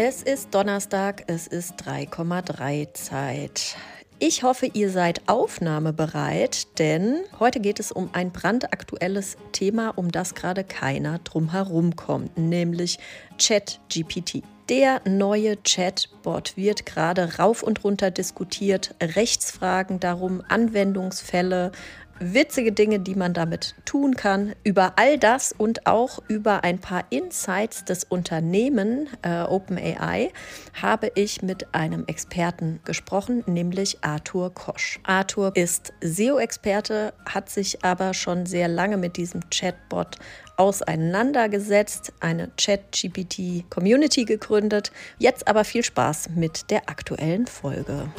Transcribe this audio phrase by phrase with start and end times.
[0.00, 3.74] Es ist Donnerstag, es ist 3,3 Zeit.
[4.20, 10.36] Ich hoffe, ihr seid aufnahmebereit, denn heute geht es um ein brandaktuelles Thema, um das
[10.36, 13.00] gerade keiner drumherum kommt, nämlich
[13.38, 14.44] ChatGPT.
[14.68, 18.94] Der neue Chatbot wird gerade rauf und runter diskutiert.
[19.02, 21.72] Rechtsfragen darum, Anwendungsfälle,
[22.20, 24.54] witzige Dinge, die man damit tun kann.
[24.64, 30.32] Über all das und auch über ein paar Insights des Unternehmen äh, OpenAI
[30.80, 35.00] habe ich mit einem Experten gesprochen, nämlich Arthur Kosch.
[35.04, 40.16] Arthur ist SEO-Experte, hat sich aber schon sehr lange mit diesem Chatbot
[40.56, 44.90] auseinandergesetzt, eine Chat-GPT-Community gegründet.
[45.18, 48.10] Jetzt aber viel Spaß mit der aktuellen Folge.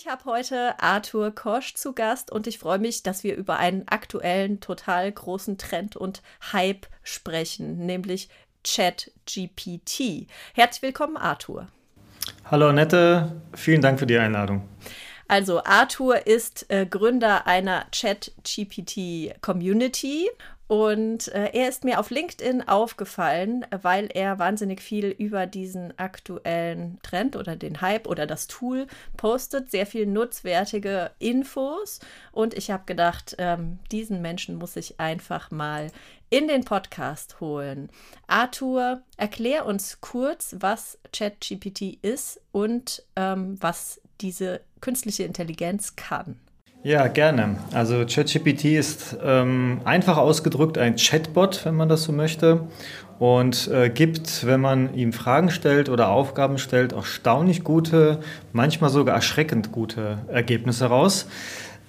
[0.00, 3.88] Ich habe heute Arthur Kosch zu Gast und ich freue mich, dass wir über einen
[3.88, 8.28] aktuellen, total großen Trend und Hype sprechen, nämlich
[8.62, 10.28] ChatGPT.
[10.54, 11.66] Herzlich willkommen, Arthur.
[12.44, 14.68] Hallo Annette, vielen Dank für die Einladung.
[15.26, 20.30] Also Arthur ist äh, Gründer einer ChatGPT-Community
[20.68, 26.98] und äh, er ist mir auf LinkedIn aufgefallen, weil er wahnsinnig viel über diesen aktuellen
[27.02, 32.00] Trend oder den Hype oder das Tool postet, sehr viel nutzwertige Infos.
[32.32, 35.90] Und ich habe gedacht, ähm, diesen Menschen muss ich einfach mal
[36.28, 37.88] in den Podcast holen.
[38.26, 46.38] Arthur, erklär uns kurz, was ChatGPT ist und ähm, was diese künstliche Intelligenz kann.
[46.88, 47.56] Ja, gerne.
[47.74, 52.62] Also ChatGPT ist ähm, einfach ausgedrückt ein Chatbot, wenn man das so möchte,
[53.18, 58.20] und äh, gibt, wenn man ihm Fragen stellt oder Aufgaben stellt, erstaunlich gute,
[58.54, 61.26] manchmal sogar erschreckend gute Ergebnisse raus.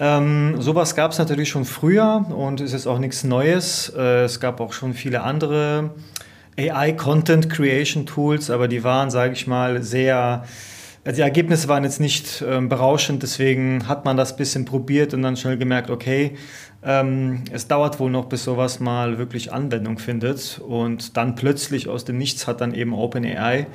[0.01, 3.93] Ähm, sowas gab es natürlich schon früher und ist jetzt auch nichts Neues.
[3.97, 5.91] Äh, es gab auch schon viele andere
[6.57, 10.43] AI-Content Creation Tools, aber die waren, sage ich mal, sehr
[11.05, 15.13] also die Ergebnisse waren jetzt nicht ähm, berauschend, deswegen hat man das ein bisschen probiert
[15.13, 16.35] und dann schnell gemerkt, okay,
[16.81, 20.59] ähm, es dauert wohl noch, bis sowas mal wirklich Anwendung findet.
[20.59, 23.67] Und dann plötzlich aus dem Nichts hat dann eben OpenAI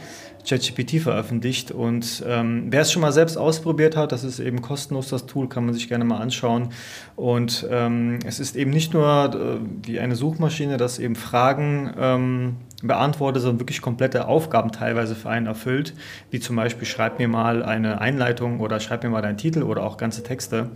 [0.47, 1.71] ChatGPT veröffentlicht.
[1.71, 5.49] Und ähm, wer es schon mal selbst ausprobiert hat, das ist eben kostenlos das Tool,
[5.49, 6.71] kann man sich gerne mal anschauen.
[7.17, 12.57] Und ähm, es ist eben nicht nur äh, wie eine Suchmaschine, das eben Fragen ähm,
[12.87, 15.95] beantwortet, sondern wirklich komplette Aufgaben teilweise für einen erfüllt,
[16.31, 19.83] wie zum Beispiel schreib mir mal eine Einleitung oder schreib mir mal deinen Titel oder
[19.83, 20.71] auch ganze Texte.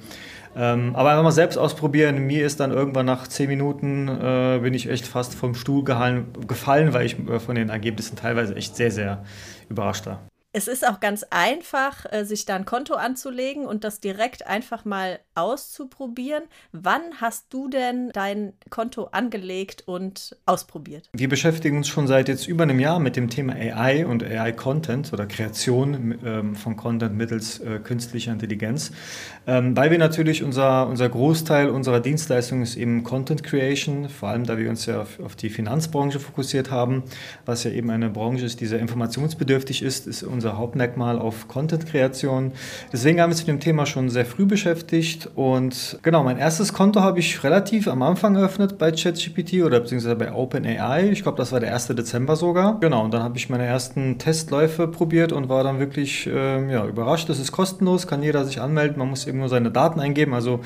[0.57, 2.27] Ähm, aber einfach mal selbst ausprobieren.
[2.27, 6.27] Mir ist dann irgendwann nach zehn Minuten äh, bin ich echt fast vom Stuhl gehallen,
[6.47, 9.25] gefallen, weil ich äh, von den Ergebnissen teilweise echt sehr, sehr
[9.69, 10.21] überrascht war.
[10.55, 14.87] Es ist auch ganz einfach, äh, sich da ein Konto anzulegen und das direkt einfach
[14.87, 16.45] mal auszuprobieren.
[16.73, 21.11] Wann hast du denn dein Konto angelegt und ausprobiert?
[21.13, 25.13] Wir beschäftigen uns schon seit jetzt über einem Jahr mit dem Thema AI und AI-Content
[25.13, 28.91] oder Kreation ähm, von Content mittels äh, künstlicher Intelligenz,
[29.47, 34.45] ähm, weil wir natürlich unser, unser Großteil unserer Dienstleistung ist eben Content Creation, vor allem
[34.45, 37.03] da wir uns ja auf, die Finanzbranche fokussiert haben,
[37.45, 42.53] was ja eben eine Branche ist, die sehr informationsbedürftig ist, ist unser Hauptmerkmal auf Content-Kreation.
[42.93, 46.73] Deswegen haben wir uns mit dem Thema schon sehr früh beschäftigt und genau, mein erstes
[46.73, 51.11] Konto habe ich relativ am Anfang eröffnet bei ChatGPT oder beziehungsweise bei OpenAI.
[51.11, 51.89] Ich glaube, das war der 1.
[51.89, 52.79] Dezember sogar.
[52.79, 56.87] Genau, und dann habe ich meine ersten Testläufe probiert und war dann wirklich äh, ja,
[56.87, 57.29] überrascht.
[57.31, 60.35] Es ist kostenlos, kann jeder sich anmelden, man muss eben nur seine Daten eingeben.
[60.35, 60.61] Also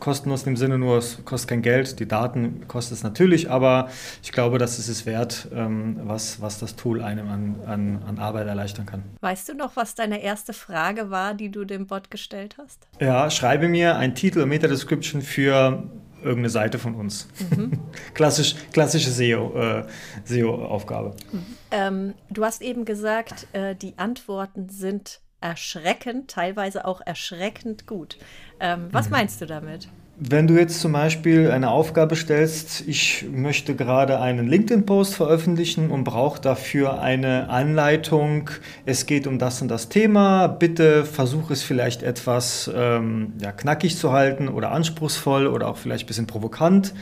[0.00, 3.88] kostenlos im Sinne nur, es kostet kein Geld, die Daten kostet es natürlich, aber
[4.22, 8.18] ich glaube, das ist es wert, ähm, was, was das Tool einem an, an, an
[8.18, 9.02] Arbeit erleichtern kann.
[9.20, 12.86] Weißt du noch, was deine erste Frage war, die du dem Bot gestellt hast?
[13.00, 15.84] Ja, schreibe mir ein Titel, Meta-Description für
[16.22, 17.28] irgendeine Seite von uns.
[17.50, 17.72] Mhm.
[18.14, 19.88] Klassisch, klassische SEO-Aufgabe.
[21.10, 21.46] Äh, SEO mhm.
[21.70, 28.18] ähm, du hast eben gesagt, äh, die Antworten sind erschreckend, teilweise auch erschreckend gut.
[28.60, 29.12] Ähm, was mhm.
[29.12, 29.88] meinst du damit?
[30.18, 36.04] Wenn du jetzt zum Beispiel eine Aufgabe stellst, ich möchte gerade einen LinkedIn-Post veröffentlichen und
[36.04, 38.50] brauche dafür eine Anleitung,
[38.84, 43.96] es geht um das und das Thema, bitte versuche es vielleicht etwas ähm, ja, knackig
[43.96, 46.94] zu halten oder anspruchsvoll oder auch vielleicht ein bisschen provokant.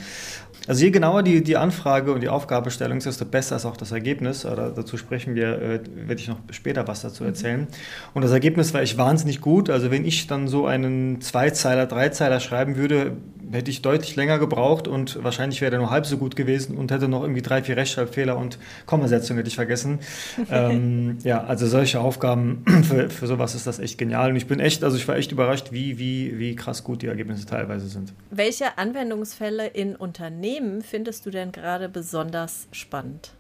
[0.71, 3.91] Also je genauer die, die Anfrage und die Aufgabestellung ist, desto besser ist auch das
[3.91, 4.47] Ergebnis.
[4.47, 7.31] Oder dazu sprechen wir, äh, werde ich noch später was dazu mhm.
[7.31, 7.67] erzählen.
[8.15, 9.69] Und das Ergebnis war echt wahnsinnig gut.
[9.69, 13.17] Also wenn ich dann so einen Zweizeiler, Dreizeiler schreiben würde,
[13.53, 16.91] hätte ich deutlich länger gebraucht und wahrscheinlich wäre er nur halb so gut gewesen und
[16.91, 20.01] hätte noch irgendwie drei, vier Rechtschreibfehler und Kommasetzungen hätte ich vergessen.
[20.51, 24.31] ähm, ja, also solche Aufgaben, für, für sowas ist das echt genial.
[24.31, 27.07] Und ich bin echt, also ich war echt überrascht, wie, wie, wie krass gut die
[27.07, 28.13] Ergebnisse teilweise sind.
[28.31, 33.33] Welche Anwendungsfälle in Unternehmen findest du denn gerade besonders spannend?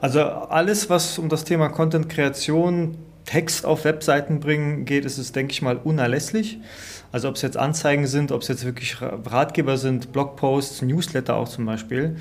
[0.00, 5.52] Also alles, was um das Thema Content-Kreation, Text auf Webseiten bringen geht, ist es, denke
[5.52, 6.58] ich mal, unerlässlich.
[7.12, 11.48] Also ob es jetzt Anzeigen sind, ob es jetzt wirklich Ratgeber sind, Blogposts, Newsletter auch
[11.48, 12.16] zum Beispiel.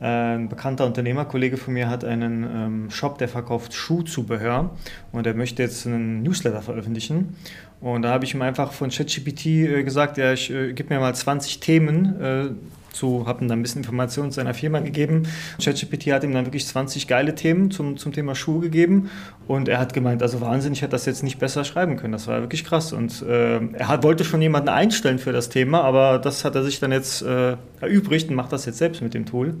[0.00, 4.70] Äh, ein bekannter Unternehmerkollege von mir hat einen ähm, Shop, der verkauft Schuhzubehör
[5.12, 7.36] und er möchte jetzt einen Newsletter veröffentlichen.
[7.80, 10.98] Und da habe ich ihm einfach von ChatGPT äh, gesagt, ja, ich äh, gib mir
[10.98, 12.58] mal 20 Themen,
[12.92, 15.28] zu, habe ihm dann ein bisschen Informationen zu seiner Firma gegeben.
[15.62, 19.10] ChatGPT hat ihm dann wirklich 20 geile Themen zum, zum Thema Schuhe gegeben
[19.46, 22.12] und er hat gemeint, also Wahnsinn, ich hätte das jetzt nicht besser schreiben können.
[22.12, 25.82] Das war wirklich krass und äh, er hat, wollte schon jemanden einstellen für das Thema,
[25.82, 29.14] aber das hat er sich dann jetzt äh, erübrigt und macht das jetzt selbst mit
[29.14, 29.54] dem Tool.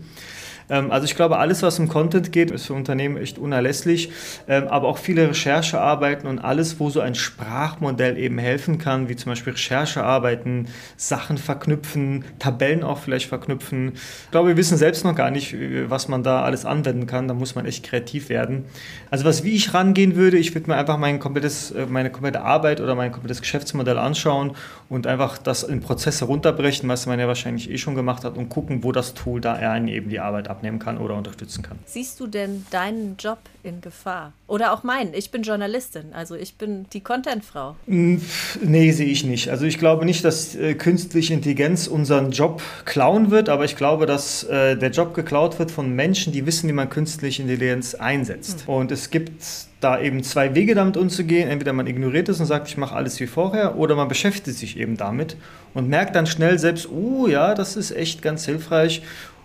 [0.70, 4.10] Ähm, also ich glaube, alles, was um Content geht, ist für Unternehmen echt unerlässlich.
[4.48, 9.16] Ähm, aber auch viele Recherchearbeiten und alles, wo so ein Sprachmodell eben helfen kann, wie
[9.16, 13.92] zum Beispiel Recherchearbeiten, Sachen verknüpfen, Tabellen auch vielleicht verknüpfen.
[14.24, 15.54] Ich glaube, wir wissen selbst noch gar nicht,
[15.88, 17.28] was man da alles anwenden kann.
[17.28, 18.64] Da muss man echt kreativ werden.
[19.10, 22.42] Also was wie ich rangehen würde, ich würde mir einfach mein komplettes, äh, meine komplette
[22.42, 24.52] Arbeit oder mein komplettes Geschäftsmodell anschauen
[24.88, 28.48] und einfach das in Prozesse runterbrechen, was man ja wahrscheinlich eh schon gemacht hat und
[28.48, 31.78] gucken, wo das Tool da einen eben die Arbeit abnehmen kann oder unterstützen kann.
[31.86, 34.32] Siehst du denn deinen Job in Gefahr?
[34.46, 35.12] Oder auch meinen?
[35.12, 37.74] Ich bin Journalistin, also ich bin die Contentfrau.
[37.86, 38.22] Hm,
[38.62, 39.48] nee, sehe ich nicht.
[39.48, 44.06] Also ich glaube nicht, dass äh, künstliche Intelligenz unseren Job klauen wird, aber ich glaube,
[44.06, 48.68] dass äh, der Job geklaut wird von Menschen, die wissen, wie man künstliche Intelligenz einsetzt.
[48.68, 48.74] Mhm.
[48.74, 49.42] Und es gibt
[49.82, 51.48] da eben zwei Wege damit umzugehen.
[51.48, 54.78] Entweder man ignoriert es und sagt, ich mache alles wie vorher, oder man beschäftigt sich
[54.78, 55.36] eben damit
[55.74, 59.02] und merkt dann schnell selbst, oh ja, das ist echt ganz hilfreich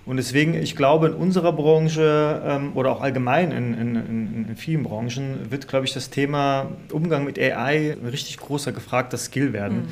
[0.08, 4.56] und deswegen, ich glaube, in unserer Branche ähm, oder auch allgemein in, in, in, in,
[4.56, 9.52] vielen Branchen wird, glaube ich, das Thema Umgang mit AI ein richtig großer gefragter Skill
[9.52, 9.80] werden.
[9.80, 9.88] Mhm.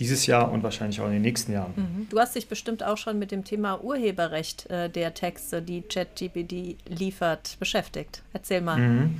[0.00, 1.72] Dieses Jahr und wahrscheinlich auch in den nächsten Jahren.
[1.76, 2.08] Mhm.
[2.10, 6.76] Du hast dich bestimmt auch schon mit dem Thema Urheberrecht äh, der Texte, die ChatGPT
[6.88, 8.22] liefert, beschäftigt.
[8.32, 8.76] Erzähl mal.
[8.76, 9.18] Mhm.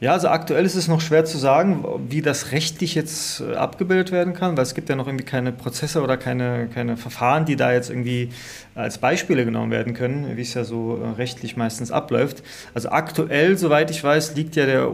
[0.00, 4.10] Ja, also aktuell ist es noch schwer zu sagen, wie das rechtlich jetzt äh, abgebildet
[4.10, 7.54] werden kann, weil es gibt ja noch irgendwie keine Prozesse oder keine, keine Verfahren, die
[7.56, 8.30] da jetzt irgendwie
[8.74, 12.42] als Beispiele genommen werden können, wie es ja so äh, rechtlich meistens abläuft.
[12.74, 14.90] Also aktuell, soweit ich weiß, liegt ja der,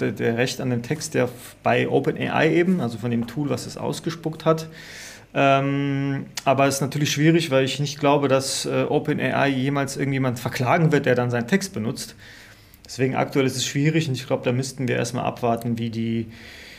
[0.00, 1.28] der, der Recht an den Text ja
[1.62, 4.68] bei OpenAI eben, also von dem Tool, was es ausgespuckt hat.
[5.34, 10.38] Ähm, aber es ist natürlich schwierig, weil ich nicht glaube, dass äh, OpenAI jemals irgendjemand
[10.38, 12.16] verklagen wird, der dann seinen Text benutzt.
[12.88, 16.32] Deswegen aktuell ist es schwierig und ich glaube, da müssten wir erstmal abwarten, wie die,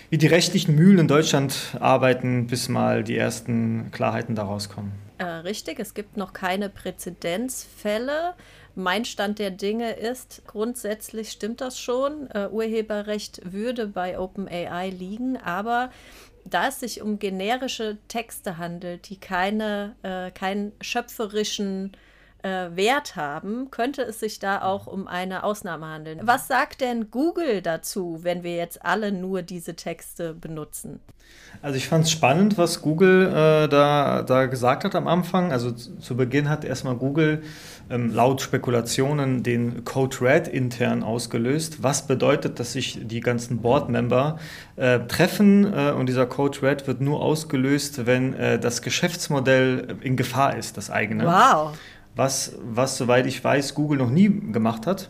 [0.10, 4.92] wie die rechtlichen Mühlen in Deutschland arbeiten, bis mal die ersten Klarheiten daraus kommen.
[5.20, 8.34] Äh, richtig, es gibt noch keine Präzedenzfälle.
[8.74, 12.28] Mein Stand der Dinge ist, grundsätzlich stimmt das schon.
[12.34, 15.92] Uh, Urheberrecht würde bei OpenAI liegen, aber
[16.46, 21.92] da es sich um generische Texte handelt, die keine, äh, keinen schöpferischen
[22.44, 26.20] äh, Wert haben, könnte es sich da auch um eine Ausnahme handeln.
[26.24, 31.00] Was sagt denn Google dazu, wenn wir jetzt alle nur diese Texte benutzen?
[31.62, 35.52] Also ich fand es spannend, was Google äh, da, da gesagt hat am Anfang.
[35.52, 37.44] Also zu Beginn hat erstmal Google
[37.90, 41.84] ähm, laut Spekulationen den Code Red intern ausgelöst.
[41.84, 44.40] Was bedeutet, dass sich die ganzen Board-Member
[44.78, 50.16] äh, treffen äh, und dieser Code Red wird nur ausgelöst, wenn äh, das Geschäftsmodell in
[50.16, 51.26] Gefahr ist, das eigene.
[51.26, 51.74] Wow
[52.16, 55.10] was, was, soweit ich weiß, Google noch nie gemacht hat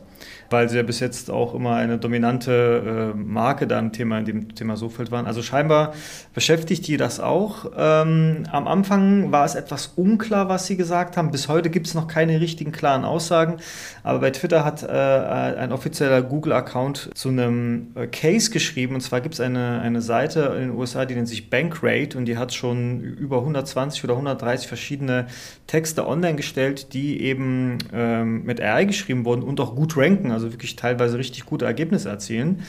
[0.50, 4.26] weil sie ja bis jetzt auch immer eine dominante äh, Marke da im Thema, in
[4.26, 5.26] dem Thema Sofeld waren.
[5.26, 5.94] Also scheinbar
[6.34, 7.72] beschäftigt die das auch.
[7.78, 11.32] Ähm, am Anfang war es etwas unklar, was sie gesagt haben.
[11.32, 13.58] Bis heute gibt es noch keine richtigen klaren Aussagen.
[14.04, 18.96] Aber bei Twitter hat äh, ein offizieller Google-Account zu einem äh, Case geschrieben.
[18.96, 22.26] Und zwar gibt es eine, eine Seite in den USA, die nennt sich Bankrate und
[22.26, 25.28] die hat schon über 120 oder 130 verschiedene
[25.68, 30.32] Texte online gestellt, die eben ähm, mit AI geschrieben wurden und auch gut ranken.
[30.32, 32.64] Also wirklich teilweise richtig gute Ergebnisse erzielen.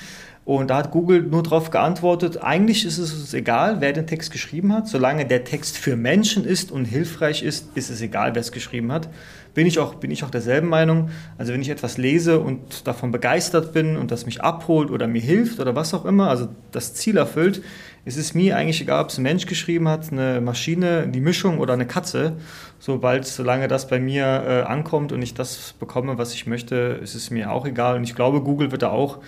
[0.46, 4.32] Und da hat Google nur darauf geantwortet, eigentlich ist es uns egal, wer den Text
[4.32, 4.88] geschrieben hat.
[4.88, 8.90] Solange der Text für Menschen ist und hilfreich ist, ist es egal, wer es geschrieben
[8.90, 9.10] hat.
[9.52, 11.10] Bin ich, auch, bin ich auch derselben Meinung.
[11.36, 15.20] Also wenn ich etwas lese und davon begeistert bin und das mich abholt oder mir
[15.20, 17.62] hilft oder was auch immer, also das Ziel erfüllt,
[18.04, 21.58] ist es mir eigentlich egal, ob es ein Mensch geschrieben hat, eine Maschine, die Mischung
[21.58, 22.36] oder eine Katze.
[22.78, 27.14] Sobald, solange das bei mir äh, ankommt und ich das bekomme, was ich möchte, ist
[27.14, 27.96] es mir auch egal.
[27.96, 29.18] Und ich glaube, Google wird da auch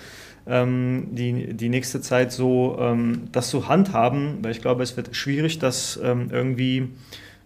[0.46, 5.14] ähm, die, die nächste Zeit so ähm, das so handhaben, weil ich glaube, es wird
[5.14, 6.88] schwierig, das ähm, irgendwie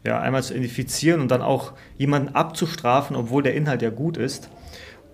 [0.04, 4.49] ja, einmal zu identifizieren und dann auch jemanden abzustrafen, obwohl der Inhalt ja gut ist.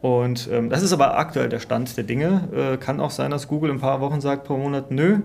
[0.03, 2.49] Und ähm, das ist aber aktuell der Stand der Dinge.
[2.55, 5.21] Äh, kann auch sein, dass Google in ein paar Wochen sagt pro Monat, nö,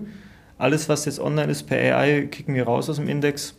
[0.58, 3.54] alles, was jetzt online ist per AI, kicken wir raus aus dem Index.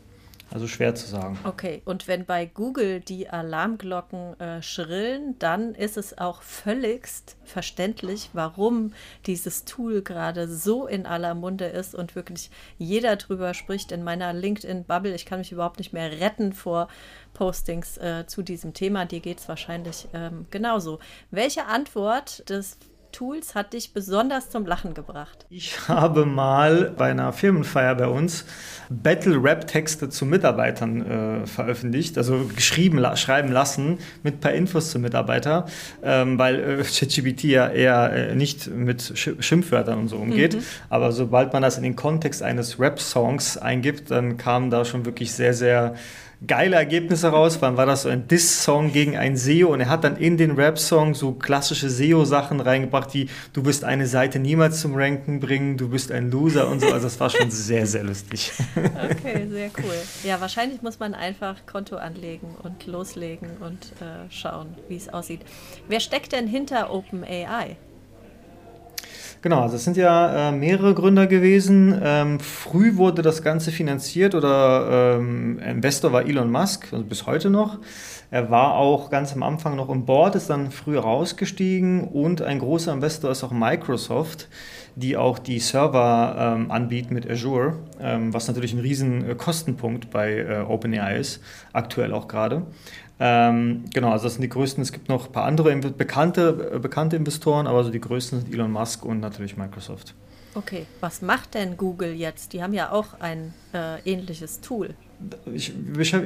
[0.51, 1.38] Also schwer zu sagen.
[1.44, 8.32] Okay, und wenn bei Google die Alarmglocken äh, schrillen, dann ist es auch völligst verständlich,
[8.34, 8.94] warum
[9.27, 14.34] dieses Tool gerade so in aller Munde ist und wirklich jeder drüber spricht in meiner
[14.34, 15.13] LinkedIn-Bubble.
[15.13, 16.88] Ich kann mich überhaupt nicht mehr retten vor
[17.36, 19.06] Postings äh, zu diesem Thema.
[19.06, 20.98] Dir geht es wahrscheinlich ähm, genauso.
[21.29, 22.79] Welche Antwort des
[23.11, 25.45] Tools hat dich besonders zum Lachen gebracht?
[25.49, 28.45] Ich habe mal bei einer Firmenfeier bei uns
[28.89, 31.05] Battle-Rap-Texte zu Mitarbeitern
[31.43, 35.65] äh, veröffentlicht, also geschrieben, la schreiben lassen mit ein paar Infos zu Mitarbeitern,
[36.03, 40.55] ähm, weil äh, ChatGPT ja eher äh, nicht mit Sch Schimpfwörtern und so umgeht.
[40.55, 40.63] Mhm.
[40.89, 45.33] Aber sobald man das in den Kontext eines Rap-Songs eingibt, dann kam da schon wirklich
[45.33, 45.95] sehr, sehr
[46.46, 47.58] geile Ergebnisse raus.
[47.62, 49.74] Wann war das so ein Diss-Song gegen ein SEO?
[49.74, 54.08] Und er hat dann in den Rap-Song so klassische SEO-Sachen reingebracht, wie du wirst eine
[54.08, 56.88] Seite niemals zum Ranken bringen, du bist ein Loser und so.
[56.88, 58.51] Also das war schon sehr, sehr lustig.
[59.10, 59.96] Okay, sehr cool.
[60.24, 65.41] Ja, wahrscheinlich muss man einfach Konto anlegen und loslegen und äh, schauen, wie es aussieht.
[65.88, 67.77] Wer steckt denn hinter OpenAI?
[69.41, 71.98] Genau, also es sind ja äh, mehrere Gründer gewesen.
[72.03, 77.50] Ähm, früh wurde das Ganze finanziert oder ähm, Investor war Elon Musk, also bis heute
[77.50, 77.77] noch.
[78.31, 82.60] Er war auch ganz am Anfang noch im Board, ist dann früh rausgestiegen und ein
[82.60, 84.50] großer Investor ist auch Microsoft,
[84.96, 90.10] die auch die Server ähm, anbieten mit Azure, ähm, was natürlich ein riesen äh, Kostenpunkt
[90.10, 91.41] bei äh, OpenAI ist,
[91.74, 92.63] aktuell auch gerade.
[93.19, 94.81] Ähm, genau, also das sind die größten.
[94.81, 98.53] Es gibt noch ein paar andere bekannte, äh, bekannte Investoren, aber so die größten sind
[98.53, 100.15] Elon Musk und natürlich Microsoft.
[100.55, 102.53] Okay, was macht denn Google jetzt?
[102.53, 104.96] Die haben ja auch ein äh, ähnliches Tool.
[105.53, 105.73] Ich,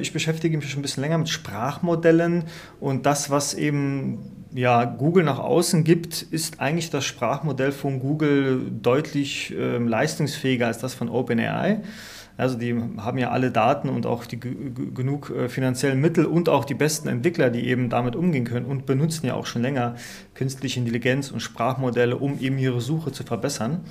[0.00, 2.44] ich, beschäftige mich schon ein bisschen länger mit Sprachmodellen
[2.80, 8.70] und das, was eben ja, Google nach außen gibt, ist eigentlich das Sprachmodell von Google
[8.70, 11.80] deutlich äh, leistungsfähiger als das von OpenAI.
[12.36, 16.64] Also die haben ja alle Daten und auch die genug äh, finanziellen Mittel und auch
[16.64, 19.94] die besten Entwickler, die eben damit umgehen können und benutzen ja auch schon länger
[20.34, 23.82] künstliche Intelligenz und Sprachmodelle, um eben ihre Suche zu verbessern.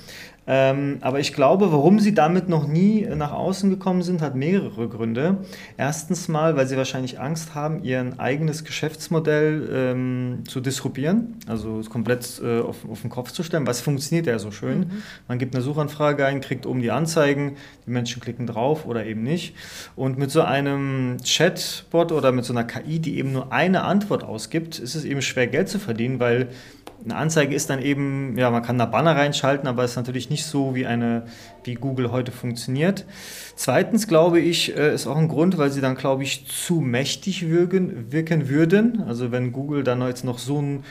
[0.46, 4.88] Ähm, aber ich glaube, warum sie damit noch nie nach außen gekommen sind, hat mehrere
[4.88, 5.38] Gründe.
[5.78, 12.40] Erstens mal, weil sie wahrscheinlich Angst haben, ihr eigenes Geschäftsmodell ähm, zu disruptieren, also komplett
[12.44, 13.66] äh, auf, auf, den Kopf zu stellen.
[13.66, 14.80] Was funktioniert ja so schön?
[14.80, 15.02] Mhm.
[15.28, 19.22] Man gibt eine Suchanfrage ein, kriegt oben die Anzeigen, die Menschen klicken drauf oder eben
[19.22, 19.54] nicht.
[19.96, 24.24] Und mit so einem Chatbot oder mit so einer KI, die eben nur eine Antwort
[24.24, 26.48] ausgibt, ist es eben schwer, Geld zu verdienen, weil
[27.04, 30.30] eine Anzeige ist dann eben, ja, man kann da Banner reinschalten, aber es ist natürlich
[30.30, 31.24] nicht so, wie eine,
[31.62, 33.04] wie Google heute funktioniert.
[33.56, 37.50] Zweitens glaube ich, äh, ist auch ein Grund, weil sie dann, glaube ich, zu mächtig
[37.50, 39.02] wirken, wirken würden.
[39.06, 40.84] Also wenn Google dann jetzt noch so ein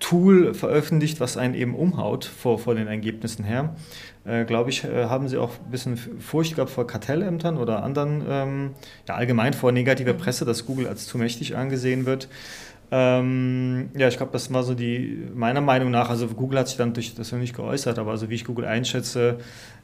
[0.00, 3.76] Tool veröffentlicht, was einen eben umhaut vor, vor den Ergebnissen her,
[4.24, 8.24] äh, glaube ich, äh, haben sie auch ein bisschen Furcht gehabt vor Kartellämtern oder anderen,
[8.28, 8.70] ähm,
[9.06, 12.28] ja, allgemein vor negativer Presse, dass Google als zu mächtig angesehen wird.
[12.92, 16.76] Ähm, ja, ich glaube, das war so die, meiner Meinung nach, also Google hat sich
[16.76, 19.38] dann durch das noch nicht geäußert, aber also wie ich Google einschätze,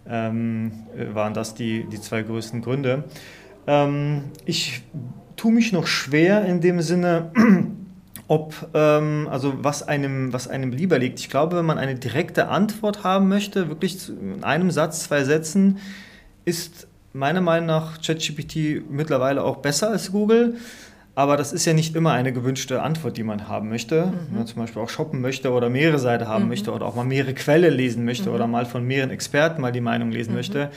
[0.09, 0.73] ähm,
[1.13, 3.05] waren das die, die zwei größten Gründe.
[3.67, 4.83] Ähm, ich
[5.37, 7.31] tue mich noch schwer in dem Sinne,
[8.29, 11.21] ob, ähm, also was einem, was einem lieber liegt.
[11.21, 15.79] Ich glaube, wenn man eine direkte Antwort haben möchte, wirklich in einem Satz, zwei Sätzen,
[16.45, 20.57] ist meiner Meinung nach ChatGPT mittlerweile auch besser als Google.
[21.17, 24.07] Aber das ist ja nicht immer eine gewünschte Antwort, die man haben möchte.
[24.07, 24.13] Mhm.
[24.29, 26.51] Wenn man zum Beispiel auch shoppen möchte oder mehrere Seiten haben mhm.
[26.51, 28.35] möchte oder auch mal mehrere Quellen lesen möchte mhm.
[28.35, 30.37] oder mal von mehreren Experten mal die Meinung lesen mhm.
[30.37, 30.71] möchte,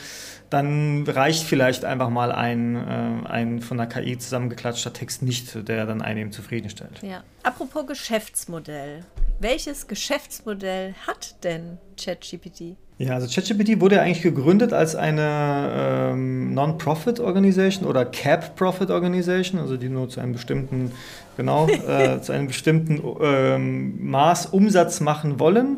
[0.50, 5.86] dann reicht vielleicht einfach mal ein, äh, ein von der KI zusammengeklatschter Text nicht, der
[5.86, 7.02] dann einen zufriedenstellt.
[7.02, 7.22] Ja.
[7.44, 9.04] Apropos Geschäftsmodell.
[9.42, 12.78] Welches Geschäftsmodell hat denn ChatGPT?
[13.00, 15.72] Ja, also ChatGPT wurde ja eigentlich gegründet als eine
[16.12, 20.92] ähm, Non-Profit-Organisation oder Cap-Profit-Organisation, also die nur zu einem bestimmten,
[21.38, 25.78] genau, äh, zu einem bestimmten ähm, Maß Umsatz machen wollen.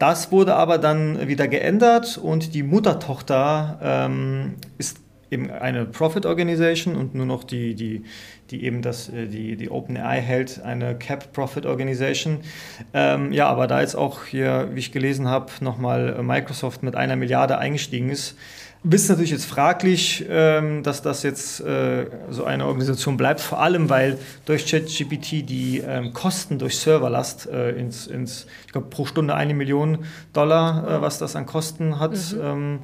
[0.00, 4.98] Das wurde aber dann wieder geändert und die Muttertochter ähm, ist
[5.30, 8.04] eben eine Profit Organization und nur noch die, die,
[8.50, 12.40] die eben das, äh, die, die OpenAI hält, eine Cap Profit Organization.
[12.94, 17.16] Ähm, ja, aber da jetzt auch hier, wie ich gelesen habe, nochmal Microsoft mit einer
[17.16, 18.36] Milliarde eingestiegen ist,
[18.88, 23.90] ist natürlich jetzt fraglich, ähm, dass das jetzt äh, so eine Organisation bleibt, vor allem
[23.90, 29.34] weil durch ChatGPT die ähm, Kosten durch Serverlast äh, ins, ins, ich glaube, pro Stunde
[29.34, 32.16] eine Million Dollar, äh, was das an Kosten hat.
[32.32, 32.80] Mhm.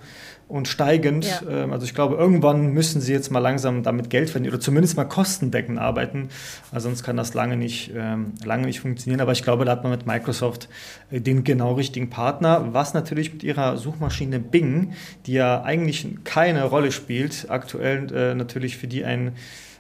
[0.47, 1.25] Und steigend.
[1.25, 1.65] Ja.
[1.65, 4.97] Ähm, also ich glaube, irgendwann müssen sie jetzt mal langsam damit Geld verdienen oder zumindest
[4.97, 6.29] mal kostendeckend arbeiten.
[6.71, 9.21] Also sonst kann das lange nicht, ähm, lange nicht funktionieren.
[9.21, 10.69] Aber ich glaube, da hat man mit Microsoft
[11.11, 14.93] äh, den genau richtigen Partner, was natürlich mit ihrer Suchmaschine Bing,
[15.27, 19.33] die ja eigentlich keine Rolle spielt, aktuell äh, natürlich für die ein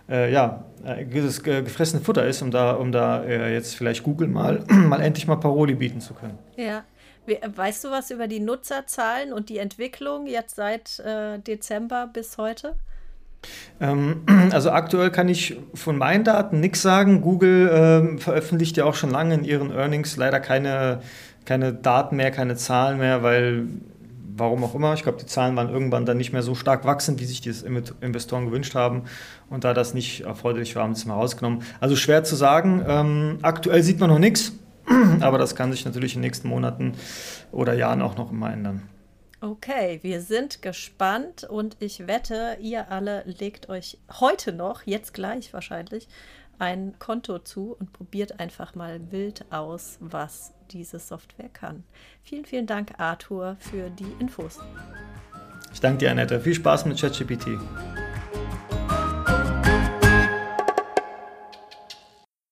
[0.08, 0.64] äh, ja,
[1.14, 5.26] das gefressene Futter ist, um da, um da äh, jetzt vielleicht Google mal, mal endlich
[5.26, 6.38] mal Paroli bieten zu können.
[6.56, 6.84] Ja,
[7.26, 12.74] Weißt du was über die Nutzerzahlen und die Entwicklung jetzt seit äh, Dezember bis heute?
[13.80, 17.20] Ähm, also aktuell kann ich von meinen Daten nichts sagen.
[17.20, 21.00] Google ähm, veröffentlicht ja auch schon lange in ihren Earnings leider keine,
[21.44, 23.68] keine Daten mehr, keine Zahlen mehr, weil
[24.36, 24.94] warum auch immer.
[24.94, 27.54] Ich glaube, die Zahlen waren irgendwann dann nicht mehr so stark wachsend, wie sich die
[28.00, 29.04] Investoren gewünscht haben.
[29.48, 31.62] Und da das nicht erforderlich war, haben sie es mal rausgenommen.
[31.80, 32.84] Also schwer zu sagen.
[32.86, 34.52] Ähm, aktuell sieht man noch nichts.
[35.20, 36.94] Aber das kann sich natürlich in den nächsten Monaten
[37.52, 38.88] oder Jahren auch noch immer ändern.
[39.40, 45.52] Okay, wir sind gespannt und ich wette, ihr alle legt euch heute noch, jetzt gleich
[45.52, 46.08] wahrscheinlich,
[46.58, 51.84] ein Konto zu und probiert einfach mal wild aus, was diese Software kann.
[52.22, 54.60] Vielen, vielen Dank, Arthur, für die Infos.
[55.72, 56.40] Ich danke dir, Annette.
[56.40, 57.58] Viel Spaß mit ChatGPT.